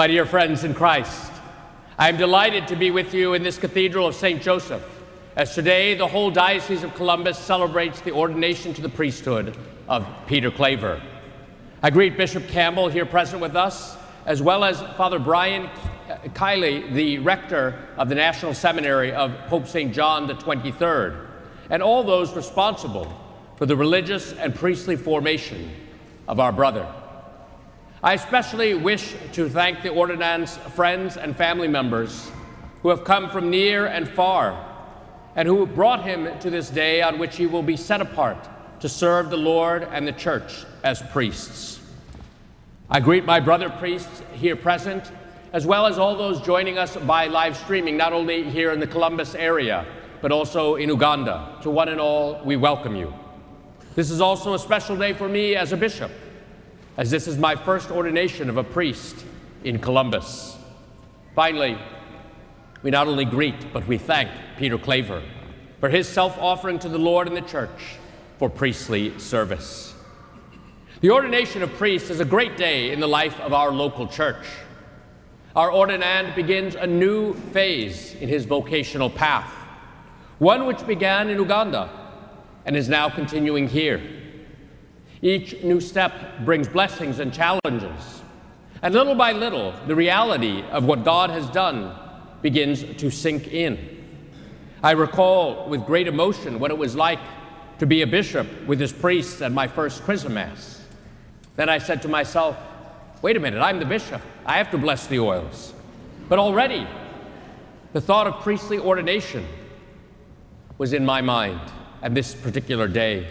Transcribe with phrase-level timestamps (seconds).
[0.00, 1.30] My dear friends in Christ,
[1.98, 4.40] I am delighted to be with you in this Cathedral of St.
[4.40, 4.82] Joseph,
[5.36, 9.54] as today the whole Diocese of Columbus celebrates the ordination to the priesthood
[9.90, 11.02] of Peter Claver.
[11.82, 15.68] I greet Bishop Campbell here present with us, as well as Father Brian
[16.28, 19.92] Kiley, the rector of the National Seminary of Pope St.
[19.92, 21.26] John the 23rd,
[21.68, 23.14] and all those responsible
[23.58, 25.70] for the religious and priestly formation
[26.26, 26.90] of our brother.
[28.02, 32.30] I especially wish to thank the ordinand's friends and family members
[32.80, 34.58] who have come from near and far
[35.36, 38.38] and who brought him to this day on which he will be set apart
[38.80, 41.78] to serve the Lord and the church as priests.
[42.88, 45.12] I greet my brother priests here present,
[45.52, 48.86] as well as all those joining us by live streaming, not only here in the
[48.86, 49.84] Columbus area,
[50.22, 51.58] but also in Uganda.
[51.64, 53.12] To one and all, we welcome you.
[53.94, 56.10] This is also a special day for me as a bishop
[57.00, 59.24] as this is my first ordination of a priest
[59.64, 60.58] in Columbus.
[61.34, 61.78] Finally,
[62.82, 65.22] we not only greet, but we thank Peter Claver
[65.80, 67.96] for his self offering to the Lord and the church
[68.38, 69.94] for priestly service.
[71.00, 74.44] The ordination of priests is a great day in the life of our local church.
[75.56, 79.50] Our ordinand begins a new phase in his vocational path,
[80.38, 81.88] one which began in Uganda
[82.66, 84.19] and is now continuing here.
[85.22, 88.22] Each new step brings blessings and challenges.
[88.82, 91.94] And little by little, the reality of what God has done
[92.40, 93.98] begins to sink in.
[94.82, 97.20] I recall with great emotion what it was like
[97.78, 100.82] to be a bishop with his priests at my first chrism mass.
[101.56, 102.56] Then I said to myself,
[103.20, 104.22] wait a minute, I'm the bishop.
[104.46, 105.74] I have to bless the oils.
[106.30, 106.86] But already,
[107.92, 109.46] the thought of priestly ordination
[110.78, 111.60] was in my mind
[112.02, 113.26] at this particular day.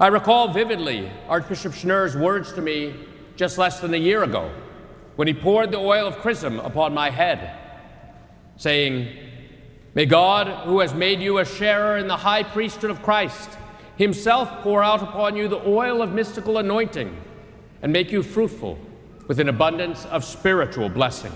[0.00, 2.94] I recall vividly Archbishop Schnurr's words to me
[3.36, 4.50] just less than a year ago
[5.16, 7.58] when he poured the oil of chrism upon my head,
[8.56, 9.08] saying,
[9.94, 13.50] May God, who has made you a sharer in the high priesthood of Christ,
[13.96, 17.16] himself pour out upon you the oil of mystical anointing
[17.82, 18.78] and make you fruitful
[19.26, 21.32] with an abundance of spiritual blessing.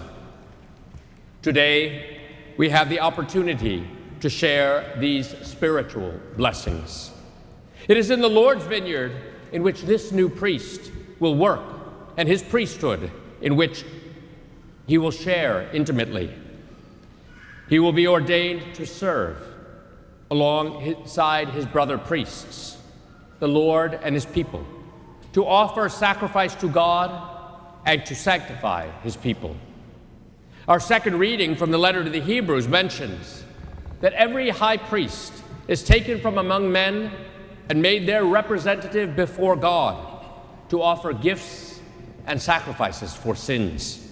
[1.42, 2.20] Today,
[2.56, 3.84] we have the opportunity
[4.20, 7.10] to share these spiritual blessings.
[7.88, 9.12] It is in the Lord's vineyard
[9.52, 11.62] in which this new priest will work,
[12.16, 13.10] and his priesthood
[13.40, 13.84] in which
[14.86, 16.32] he will share intimately.
[17.68, 19.38] He will be ordained to serve
[20.30, 22.78] alongside his brother priests,
[23.38, 24.64] the Lord and his people,
[25.32, 27.30] to offer sacrifice to God
[27.84, 29.56] and to sanctify his people.
[30.68, 33.44] Our second reading from the letter to the Hebrews mentions
[34.00, 35.32] that every high priest
[35.68, 37.10] is taken from among men
[37.68, 40.26] and made their representative before God
[40.68, 41.80] to offer gifts
[42.26, 44.08] and sacrifices for sins.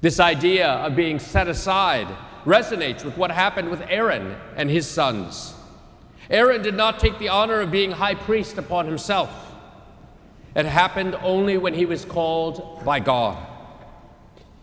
[0.00, 2.08] This idea of being set aside
[2.44, 5.54] resonates with what happened with Aaron and his sons.
[6.30, 9.30] Aaron did not take the honor of being high priest upon himself.
[10.54, 13.36] It happened only when he was called by God.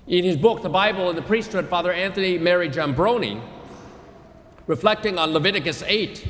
[0.07, 3.41] In his book, The Bible and the Priesthood, Father Anthony Mary Giambrone,
[4.67, 6.27] reflecting on Leviticus 8,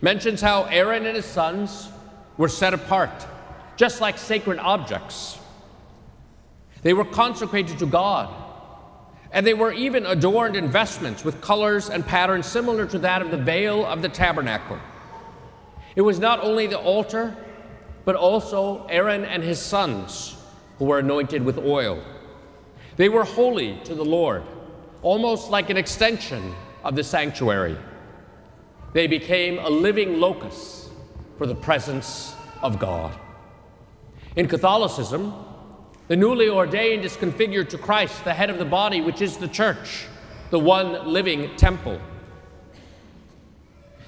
[0.00, 1.88] mentions how Aaron and his sons
[2.36, 3.26] were set apart,
[3.76, 5.38] just like sacred objects.
[6.82, 8.32] They were consecrated to God,
[9.32, 13.30] and they were even adorned in vestments with colors and patterns similar to that of
[13.30, 14.78] the veil of the tabernacle.
[15.96, 17.36] It was not only the altar,
[18.04, 20.36] but also Aaron and his sons
[20.78, 22.02] who were anointed with oil.
[22.96, 24.42] They were holy to the Lord,
[25.02, 27.76] almost like an extension of the sanctuary.
[28.96, 30.88] They became a living locus
[31.36, 33.14] for the presence of God.
[34.36, 35.34] In Catholicism,
[36.08, 39.48] the newly ordained is configured to Christ, the head of the body, which is the
[39.48, 40.06] church,
[40.48, 42.00] the one living temple.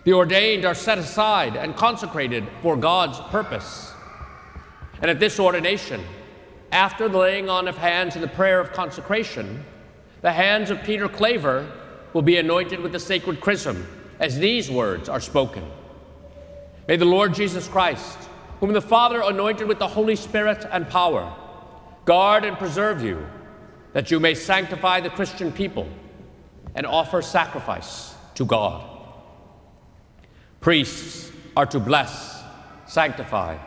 [0.05, 3.93] The ordained are set aside and consecrated for God's purpose.
[5.03, 6.03] And at this ordination,
[6.73, 9.67] after the laying on of hands in the prayer of consecration,
[10.23, 11.71] the hands of Peter Claver
[12.15, 13.87] will be anointed with the sacred chrism
[14.19, 15.65] as these words are spoken.
[16.87, 18.19] May the Lord Jesus Christ,
[18.61, 21.33] whom the Father anointed with the Holy Spirit and power,
[22.05, 23.27] guard and preserve you,
[23.93, 25.89] that you may sanctify the Christian people
[26.75, 28.89] and offer sacrifice to God.
[30.61, 32.43] Priests are to bless,
[32.87, 33.59] sanctify,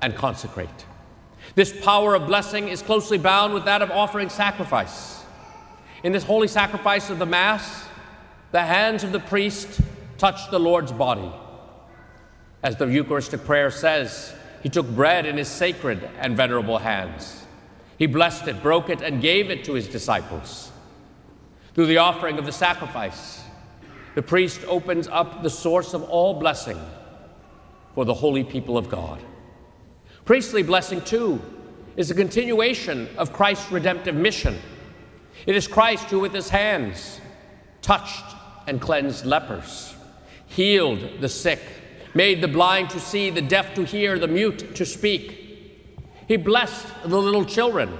[0.00, 0.86] and consecrate.
[1.54, 5.24] This power of blessing is closely bound with that of offering sacrifice.
[6.02, 7.84] In this holy sacrifice of the Mass,
[8.52, 9.80] the hands of the priest
[10.20, 11.32] touched the Lord's body.
[12.62, 17.46] As the Eucharistic prayer says, he took bread in his sacred and venerable hands.
[17.96, 20.70] He blessed it, broke it, and gave it to his disciples.
[21.74, 23.42] Through the offering of the sacrifice,
[24.14, 26.78] the priest opens up the source of all blessing
[27.94, 29.22] for the holy people of God.
[30.26, 31.40] Priestly blessing, too,
[31.96, 34.58] is a continuation of Christ's redemptive mission.
[35.46, 37.22] It is Christ who, with his hands,
[37.80, 38.34] touched
[38.66, 39.94] and cleansed lepers,
[40.50, 41.60] healed the sick,
[42.12, 45.38] made the blind to see, the deaf to hear, the mute to speak.
[46.28, 47.96] He blessed the little children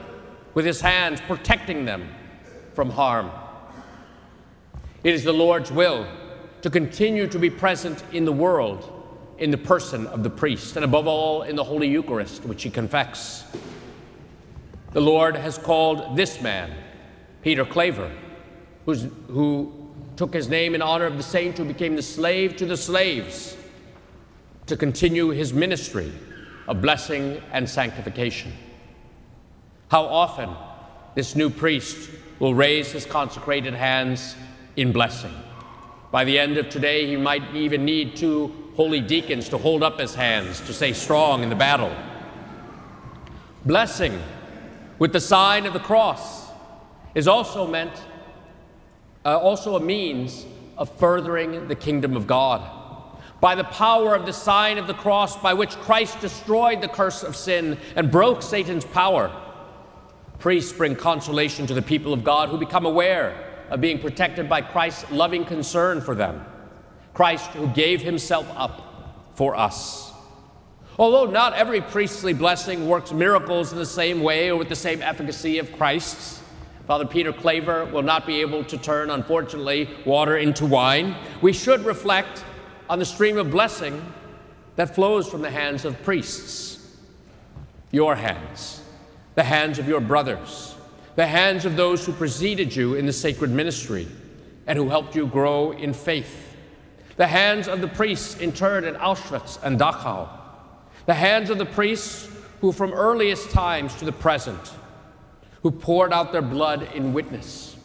[0.54, 2.08] with his hands, protecting them
[2.74, 3.30] from harm.
[5.02, 6.06] It is the Lord's will
[6.62, 8.96] to continue to be present in the world
[9.38, 12.68] in the person of the priest, and above all in the Holy Eucharist, which he
[12.68, 13.44] confects.
[14.92, 16.70] The Lord has called this man,
[17.42, 18.10] Peter Claver,
[18.84, 19.79] who
[20.20, 23.56] took his name in honor of the saint who became the slave to the slaves,
[24.66, 26.12] to continue his ministry
[26.68, 28.52] of blessing and sanctification.
[29.88, 30.50] How often
[31.14, 34.36] this new priest will raise his consecrated hands
[34.76, 35.32] in blessing.
[36.10, 39.98] By the end of today, he might even need two holy deacons to hold up
[39.98, 41.96] his hands to say strong in the battle.
[43.64, 44.20] Blessing
[44.98, 46.50] with the sign of the cross
[47.14, 47.94] is also meant,
[49.24, 50.46] uh, also a means
[50.76, 52.62] of furthering the kingdom of God.
[53.40, 57.22] By the power of the sign of the cross by which Christ destroyed the curse
[57.22, 59.30] of sin and broke Satan's power,
[60.38, 64.60] priests bring consolation to the people of God who become aware of being protected by
[64.60, 66.44] Christ's loving concern for them.
[67.14, 70.12] Christ who gave himself up for us.
[70.98, 75.00] Although not every priestly blessing works miracles in the same way or with the same
[75.00, 76.42] efficacy of Christ's,
[76.90, 81.14] Father Peter Claver will not be able to turn, unfortunately, water into wine.
[81.40, 82.44] We should reflect
[82.88, 84.04] on the stream of blessing
[84.74, 86.96] that flows from the hands of priests,
[87.92, 88.82] your hands,
[89.36, 90.74] the hands of your brothers,
[91.14, 94.08] the hands of those who preceded you in the sacred ministry
[94.66, 96.56] and who helped you grow in faith,
[97.16, 100.28] the hands of the priests interred in Auschwitz and Dachau,
[101.06, 102.28] the hands of the priests
[102.60, 104.72] who, from earliest times to the present,
[105.62, 107.76] who poured out their blood in witness,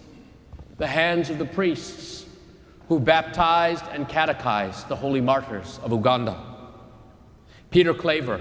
[0.78, 2.26] the hands of the priests
[2.88, 6.38] who baptized and catechized the holy martyrs of Uganda.
[7.72, 8.40] Peter Claver,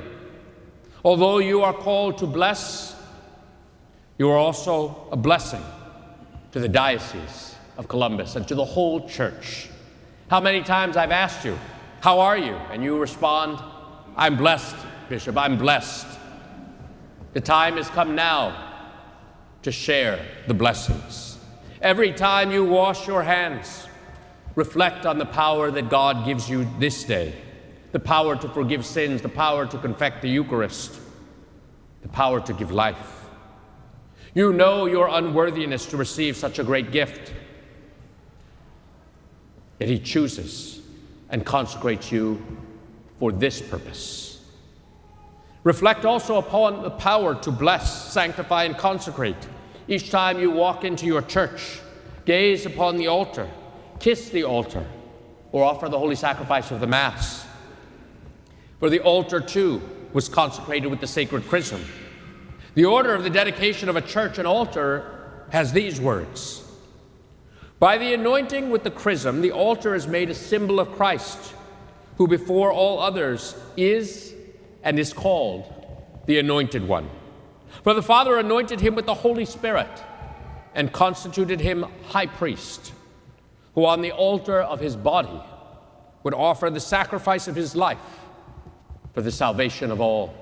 [1.05, 2.95] although you are called to bless
[4.17, 5.63] you are also a blessing
[6.53, 9.69] to the Diocese of Columbus and to the whole church.
[10.31, 11.59] How many times I've asked you,
[12.01, 12.55] How are you?
[12.71, 13.59] And you respond,
[14.17, 14.77] I'm blessed,
[15.09, 16.07] Bishop, I'm blessed.
[17.33, 18.74] The time has come now
[19.65, 21.39] to share the blessings.
[21.83, 23.89] Every time you wash your hands,
[24.55, 27.35] reflect on the power that God gives you this day
[27.93, 31.01] the power to forgive sins, the power to confect the Eucharist,
[32.03, 33.27] the power to give life.
[34.35, 37.33] You know your unworthiness to receive such a great gift.
[39.79, 40.83] Yet He chooses
[41.31, 42.45] and consecrates you
[43.21, 44.45] for this purpose.
[45.63, 49.37] Reflect also upon the power to bless, sanctify, and consecrate.
[49.89, 51.81] Each time you walk into your church,
[52.25, 53.49] gaze upon the altar,
[54.01, 54.87] kiss the altar,
[55.53, 57.47] or offer the holy sacrifice of the Mass.
[58.81, 59.83] For the altar, too,
[60.13, 61.81] was consecrated with the sacred chrism
[62.75, 66.63] the order of the dedication of a church and altar has these words
[67.79, 71.55] By the anointing with the chrism, the altar is made a symbol of Christ,
[72.17, 74.35] who before all others is
[74.83, 75.73] and is called
[76.27, 77.09] the Anointed One.
[77.85, 80.03] For the Father anointed him with the Holy Spirit
[80.75, 82.95] and constituted him high priest,
[83.75, 85.39] who on the altar of his body
[86.23, 87.99] would offer the sacrifice of his life
[89.13, 90.35] for the salvation of all.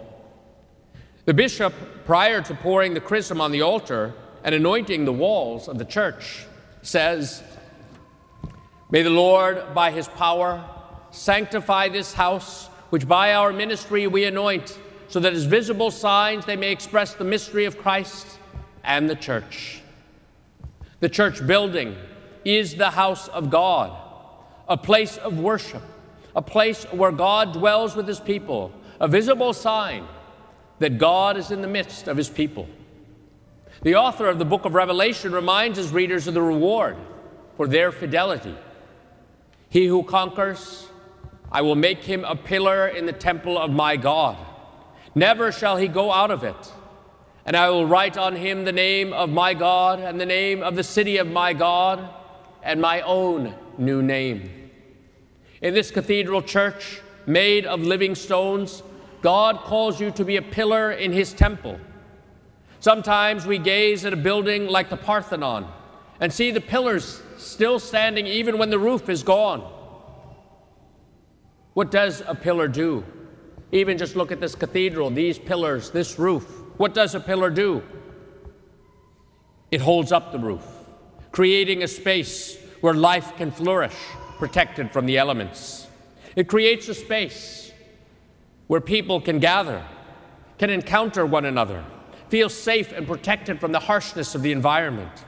[1.25, 5.79] The bishop, prior to pouring the chrism on the altar and anointing the walls of
[5.79, 6.47] the church,
[6.83, 7.43] says,
[8.93, 10.65] May the Lord, by his power,
[11.11, 14.79] sanctify this house, which by our ministry we anoint,
[15.13, 18.27] so that as visible signs they may express the mystery of Christ
[18.83, 19.83] and the church.
[21.01, 21.97] The church building
[22.47, 23.95] is the house of God,
[24.67, 25.83] a place of worship,
[26.35, 30.07] a place where God dwells with his people, a visible sign
[30.79, 32.67] that God is in the midst of his people.
[33.83, 36.97] The author of the book of Revelation reminds his readers of the reward
[37.59, 38.57] for their fidelity.
[39.69, 40.89] He who conquers,
[41.51, 44.39] I will make him a pillar in the temple of my God.
[45.15, 46.73] Never shall he go out of it.
[47.45, 50.77] And I will write on him the name of my God and the name of
[50.77, 52.09] the city of my God
[52.63, 54.71] and my own new name.
[55.61, 58.83] In this cathedral church, made of living stones,
[59.21, 61.79] God calls you to be a pillar in His temple.
[62.81, 65.71] Sometimes we gaze at a building like the Parthenon
[66.21, 69.61] and see the pillars still standing even when the roof is gone.
[71.75, 73.05] What does a pillar do?
[73.73, 76.45] Even just look at this cathedral, these pillars, this roof.
[76.77, 77.83] What does a pillar do?
[79.71, 80.65] It holds up the roof,
[81.33, 83.97] creating a space where life can flourish,
[84.37, 85.87] protected from the elements.
[86.37, 87.73] It creates a space
[88.67, 89.83] where people can gather,
[90.59, 91.85] can encounter one another,
[92.29, 95.25] feel safe and protected from the harshness of the environment.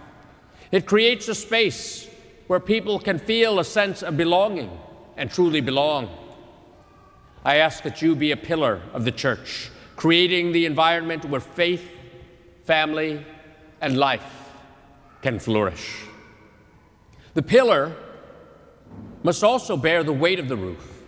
[0.70, 2.08] It creates a space
[2.46, 4.70] where people can feel a sense of belonging
[5.16, 6.08] and truly belong.
[7.44, 11.86] I ask that you be a pillar of the church, creating the environment where faith,
[12.64, 13.24] family,
[13.80, 14.50] and life
[15.20, 16.04] can flourish.
[17.34, 17.94] The pillar
[19.22, 21.02] must also bear the weight of the roof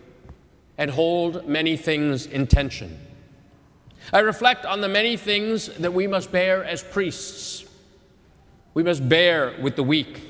[0.76, 2.98] and hold many things in tension.
[4.12, 7.64] I reflect on the many things that we must bear as priests.
[8.74, 10.20] We must bear with the weak.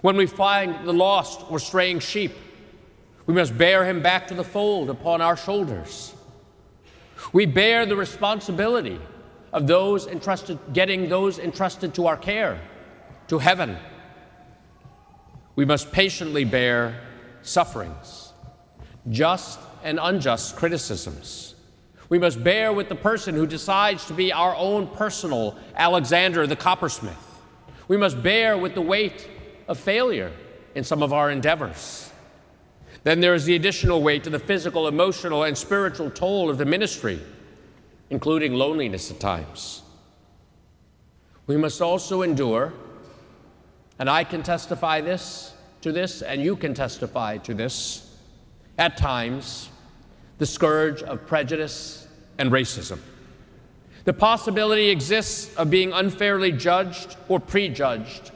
[0.00, 2.32] When we find the lost or straying sheep,
[3.30, 6.12] we must bear him back to the fold upon our shoulders.
[7.32, 8.98] We bear the responsibility
[9.52, 12.60] of those entrusted, getting those entrusted to our care,
[13.28, 13.76] to heaven.
[15.54, 17.00] We must patiently bear
[17.42, 18.32] sufferings,
[19.08, 21.54] just and unjust criticisms.
[22.08, 26.56] We must bear with the person who decides to be our own personal Alexander the
[26.56, 27.14] coppersmith.
[27.86, 29.28] We must bear with the weight
[29.68, 30.32] of failure
[30.74, 32.09] in some of our endeavors.
[33.02, 36.66] Then there is the additional weight to the physical, emotional, and spiritual toll of the
[36.66, 37.18] ministry,
[38.10, 39.82] including loneliness at times.
[41.46, 42.72] We must also endure,
[43.98, 48.14] and I can testify this to this, and you can testify to this,
[48.78, 49.70] at times,
[50.38, 52.06] the scourge of prejudice
[52.38, 52.98] and racism.
[54.04, 58.30] The possibility exists of being unfairly judged or prejudged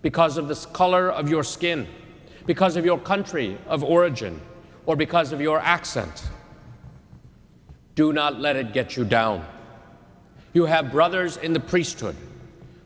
[0.00, 1.86] because of the color of your skin
[2.46, 4.40] because of your country of origin
[4.86, 6.28] or because of your accent.
[7.94, 9.44] Do not let it get you down.
[10.52, 12.16] You have brothers in the priesthood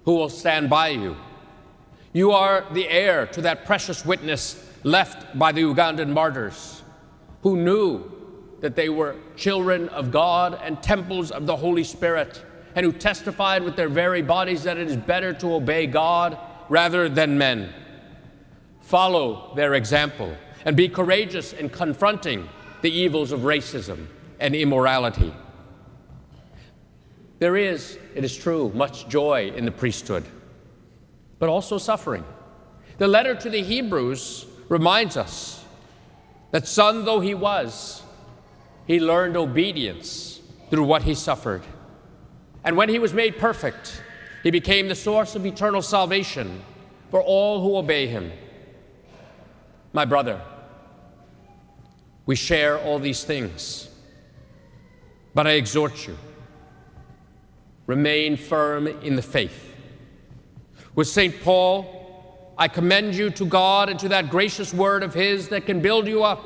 [0.05, 1.17] who will stand by you.
[2.13, 6.83] You are the heir to that precious witness left by the Ugandan martyrs
[7.43, 8.11] who knew
[8.61, 12.43] that they were children of God and temples of the Holy Spirit,
[12.75, 17.09] and who testified with their very bodies that it is better to obey God rather
[17.09, 17.73] than men.
[18.87, 20.33] Follow their example
[20.65, 22.49] and be courageous in confronting
[22.83, 24.07] the evils of racism
[24.39, 25.35] and immorality.
[27.41, 30.25] There is, it is true, much joy in the priesthood,
[31.41, 32.25] but also suffering.
[32.99, 35.65] The letter to the Hebrews reminds us
[36.53, 38.05] that, son though he was,
[38.87, 40.41] he learned obedience
[40.71, 41.65] through what he suffered.
[42.63, 44.01] And when he was made perfect,
[44.45, 46.63] he became the source of eternal salvation
[47.11, 48.31] for all who obey him.
[49.97, 50.43] My brother,
[52.27, 53.89] we share all these things,
[55.35, 56.19] but I exhort you
[57.87, 59.75] remain firm in the faith.
[60.95, 61.41] With St.
[61.43, 65.81] Paul, I commend you to God and to that gracious word of His that can
[65.81, 66.45] build you up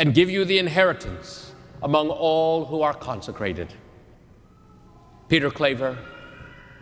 [0.00, 3.72] and give you the inheritance among all who are consecrated.
[5.28, 5.96] Peter Claver,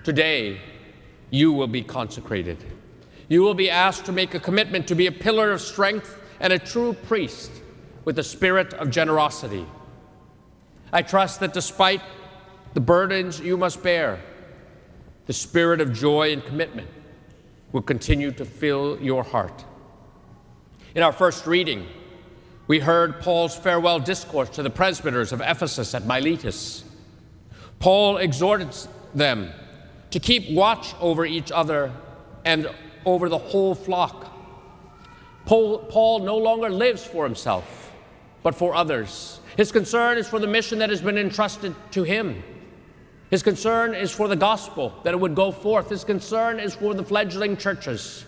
[0.05, 0.59] today
[1.29, 2.65] you will be consecrated.
[3.29, 6.53] You will be asked to make a commitment to be a pillar of strength and
[6.53, 7.51] a true priest
[8.05, 9.67] with a spirit of generosity.
[10.93, 12.03] I trust that despite
[12.75, 14.21] the burdens you must bear,
[15.27, 16.89] the spirit of joy and commitment
[17.73, 19.65] will continue to fill your heart.
[20.95, 21.87] In our first reading,
[22.69, 26.85] we heard Paul's farewell discourse to the presbyters of Ephesus at Miletus.
[27.81, 28.75] Paul exhorted
[29.15, 29.51] them
[30.11, 31.93] to keep watch over each other
[32.45, 32.69] and
[33.07, 34.33] over the whole flock.
[35.47, 37.93] Paul, Paul no longer lives for himself,
[38.43, 39.41] but for others.
[39.57, 42.43] His concern is for the mission that has been entrusted to him.
[43.31, 45.89] His concern is for the gospel, that it would go forth.
[45.89, 48.25] His concern is for the fledgling churches.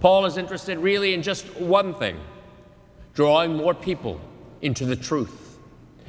[0.00, 2.18] Paul is interested really in just one thing
[3.14, 4.20] drawing more people
[4.62, 5.58] into the truth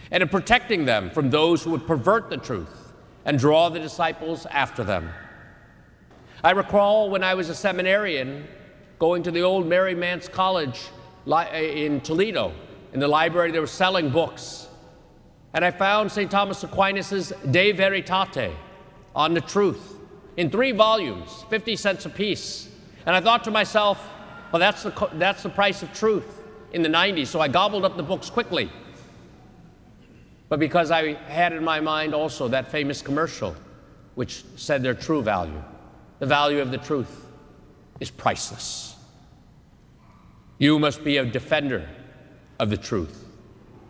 [0.10, 2.94] and in protecting them from those who would pervert the truth
[3.26, 5.10] and draw the disciples after them.
[6.46, 8.46] I recall when I was a seminarian
[9.00, 10.82] going to the old Mary Manse College
[11.26, 12.54] uh, in Toledo.
[12.92, 14.68] In the library, they were selling books.
[15.54, 16.30] And I found St.
[16.30, 18.52] Thomas Aquinas' De Veritate
[19.16, 19.96] on the truth
[20.36, 22.68] in three volumes, 50 cents apiece.
[23.06, 24.06] And I thought to myself,
[24.52, 27.28] well, that's the, that's the price of truth in the 90s.
[27.28, 28.70] So I gobbled up the books quickly.
[30.50, 33.56] But because I had in my mind also that famous commercial
[34.16, 35.64] which said their true value,
[36.24, 37.26] the value of the truth,
[38.00, 38.96] is priceless.
[40.58, 41.90] You must be a defender
[42.60, 43.28] of the truth.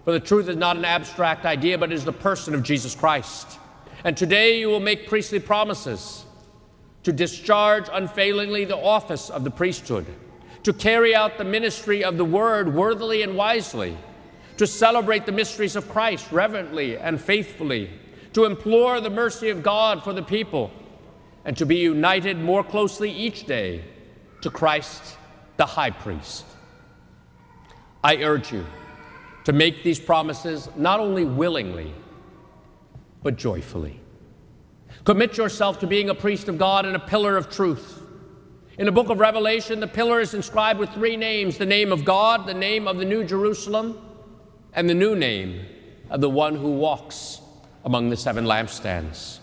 [0.04, 3.60] For the truth is not an abstract idea, but is the person of Jesus Christ.
[4.04, 6.26] And today you will make priestly promises
[7.04, 10.08] to discharge unfailingly the office of the priesthood,
[10.64, 13.96] to carry out the ministry of the word worthily and wisely,
[14.58, 17.92] to celebrate the mysteries of Christ reverently and faithfully,
[18.34, 20.72] to implore the mercy of God for the people,
[21.46, 23.84] and to be united more closely each day
[24.42, 25.18] to Christ
[25.58, 26.46] the high priest.
[28.04, 28.66] I urge you
[29.46, 31.94] to make these promises not only willingly,
[33.22, 34.00] but joyfully.
[35.06, 38.02] Commit yourself to being a priest of God and a pillar of truth.
[38.78, 42.06] In the book of Revelation, the pillar is inscribed with three names the name of
[42.06, 43.98] God, the name of the New Jerusalem,
[44.74, 45.66] and the new name
[46.10, 47.40] of the one who walks
[47.86, 49.40] among the seven lampstands.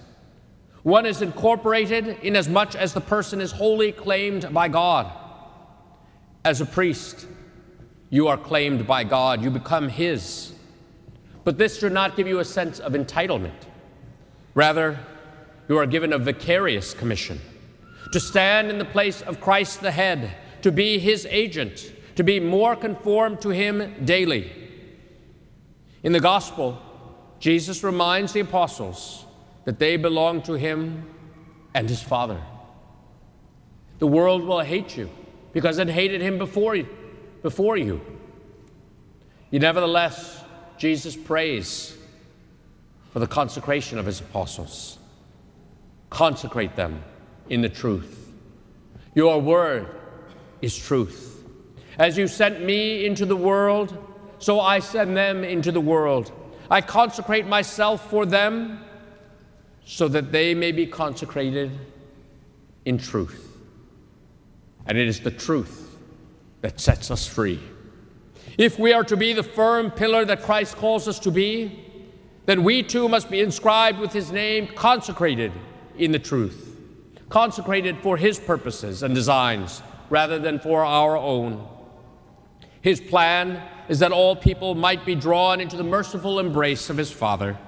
[0.83, 5.13] One is incorporated inasmuch as the person is wholly claimed by God.
[6.45, 7.27] As a priest,
[8.09, 10.55] you are claimed by God, you become His.
[11.45, 13.67] But this should not give you a sense of entitlement.
[14.55, 14.99] Rather,
[15.69, 17.41] you are given a vicarious commission
[18.13, 20.33] to stand in the place of Christ the head,
[20.63, 24.51] to be his agent, to be more conformed to him daily.
[26.03, 26.81] In the gospel,
[27.39, 29.27] Jesus reminds the apostles
[29.71, 31.07] that they belong to him
[31.75, 32.43] and his Father.
[34.01, 35.09] The world will hate you
[35.53, 36.89] because it hated him before you.
[37.43, 38.01] Before you.
[39.53, 40.43] you nevertheless,
[40.77, 41.97] Jesus prays
[43.13, 44.99] for the consecration of his apostles
[46.11, 47.05] consecrate them
[47.49, 48.29] in the truth.
[49.15, 49.87] Your word
[50.61, 51.45] is truth.
[51.97, 53.97] As you sent me into the world,
[54.41, 56.33] so I send them into the world.
[56.69, 58.81] I consecrate myself for them
[59.91, 61.77] so that they may be consecrated
[62.85, 63.59] in truth.
[64.87, 65.99] And it is the truth
[66.61, 67.59] that sets us free.
[68.57, 71.85] If we are to be the firm pillar that Christ calls us to be,
[72.47, 75.51] then we too must be inscribed with his name, consecrated
[75.99, 76.77] in the truth,
[77.29, 81.67] consecrated for His purposes and designs rather than for our own.
[82.81, 87.11] His plan is that all people might be drawn into the merciful embrace of His
[87.11, 87.59] Father.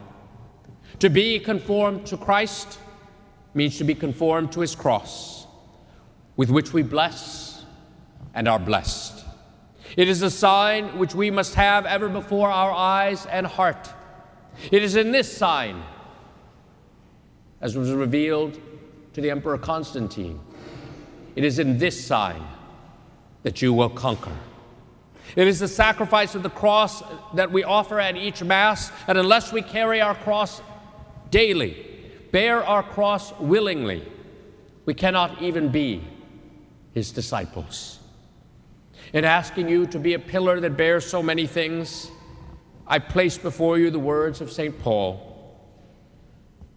[1.02, 2.78] To be conformed to Christ
[3.54, 5.48] means to be conformed to His cross,
[6.36, 7.64] with which we bless
[8.34, 9.24] and are blessed.
[9.96, 13.90] It is a sign which we must have ever before our eyes and heart.
[14.70, 15.82] It is in this sign
[17.60, 18.60] as was revealed
[19.14, 20.38] to the Emperor Constantine.
[21.34, 22.44] It is in this sign
[23.42, 24.36] that you will conquer.
[25.34, 27.02] It is the sacrifice of the cross
[27.34, 30.62] that we offer at each Mass, and unless we carry our cross
[31.32, 31.74] daily,
[32.30, 34.06] bear our cross willingly,
[34.84, 36.04] we cannot even be
[36.92, 37.98] his disciples.
[39.12, 42.10] In asking you to be a pillar that bears so many things,
[42.86, 44.78] I place before you the words of St.
[44.78, 45.28] Paul.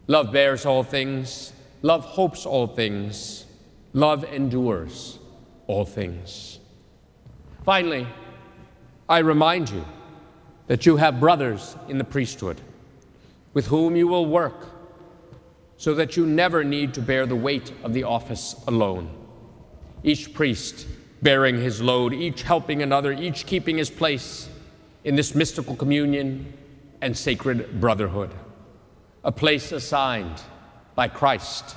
[0.08, 3.46] Love bears all things, love hopes all things,
[3.94, 5.20] love endures
[5.68, 6.60] all things.
[7.65, 8.08] Finally,
[9.10, 9.84] I remind you
[10.68, 12.62] that you have brothers in the priesthood
[13.56, 14.68] with whom you will work
[15.78, 19.10] so that you never need to bear the weight of the office alone.
[20.04, 20.86] Each priest
[21.24, 24.48] bearing his load, each helping another, each keeping his place
[25.04, 26.54] in this mystical communion
[27.02, 28.32] and sacred brotherhood
[29.26, 30.39] a place assigned
[30.94, 31.76] by Christ,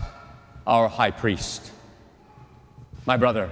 [0.67, 1.73] our high priest.
[3.07, 3.49] My brother,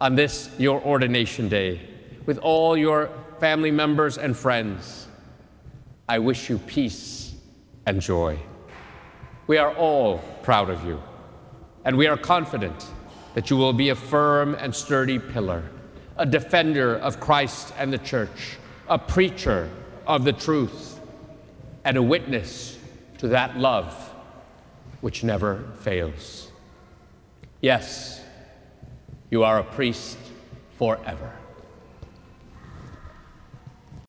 [0.00, 1.80] on this, your ordination day,
[2.24, 3.10] with all your
[3.40, 5.08] family members and friends,
[6.06, 7.34] I wish you peace
[7.86, 8.38] and joy.
[9.46, 11.02] We are all proud of you,
[11.84, 12.86] and we are confident
[13.34, 15.62] that you will be a firm and sturdy pillar,
[16.18, 19.70] a defender of Christ and the church, a preacher
[20.06, 21.00] of the truth,
[21.84, 22.78] and a witness
[23.18, 23.94] to that love
[25.00, 26.50] which never fails.
[27.62, 28.22] Yes,
[29.30, 30.18] you are a priest
[30.76, 31.32] forever.